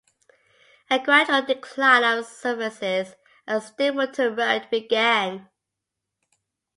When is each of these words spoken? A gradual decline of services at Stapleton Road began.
A 0.89 0.97
gradual 0.97 1.43
decline 1.43 2.03
of 2.03 2.25
services 2.25 3.13
at 3.47 3.61
Stapleton 3.61 4.35
Road 4.35 4.67
began. 4.71 5.47